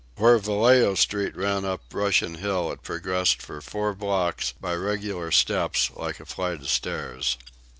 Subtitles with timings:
[0.15, 5.91] Where Vallejo Street ran up Russian Hill it progressed for four blocks by regular steps
[5.93, 7.37] like a flight of stairs.